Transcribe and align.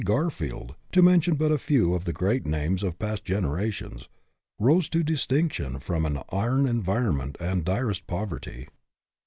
Garfield 0.03 0.73
to 0.91 1.03
mention 1.03 1.35
but 1.35 1.51
a 1.51 1.59
few 1.59 1.93
of 1.93 2.05
the 2.05 2.11
great 2.11 2.43
names 2.43 2.81
of 2.81 2.97
past 2.97 3.23
generations 3.23 4.09
rose 4.57 4.89
to 4.89 5.03
distinction 5.03 5.79
from 5.79 6.07
an 6.07 6.23
iron 6.31 6.65
environment 6.67 7.37
and 7.39 7.63
direst 7.63 8.07
poverty. 8.07 8.67